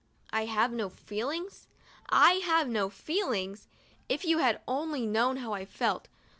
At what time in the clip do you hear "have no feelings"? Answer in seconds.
0.47-1.67, 2.43-3.67